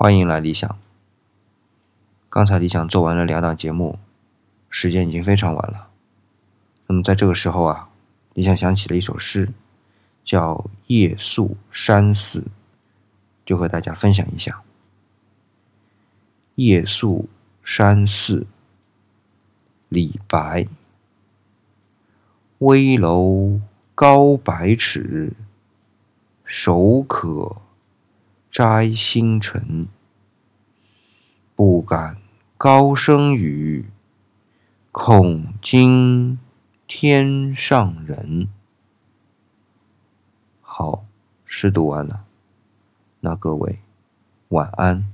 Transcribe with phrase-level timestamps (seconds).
[0.00, 0.78] 欢迎来理想。
[2.30, 3.98] 刚才理想做完了两档节目，
[4.70, 5.88] 时间已经非常晚了。
[6.86, 7.90] 那么在这个时候啊，
[8.32, 9.48] 理想想起了一首诗，
[10.24, 10.54] 叫
[10.86, 12.38] 《夜宿山寺》，
[13.44, 14.62] 就和大家分享一下。
[16.54, 17.28] 夜宿
[17.64, 18.46] 山寺，
[19.88, 20.68] 李白。
[22.58, 23.60] 危楼
[23.96, 25.32] 高百尺，
[26.44, 27.56] 手可。
[28.58, 29.86] 摘星辰，
[31.54, 32.16] 不敢
[32.56, 33.88] 高声语，
[34.90, 36.40] 恐惊
[36.88, 38.48] 天上人。
[40.60, 41.04] 好，
[41.44, 42.24] 诗读完了，
[43.20, 43.78] 那各位
[44.48, 45.08] 晚安。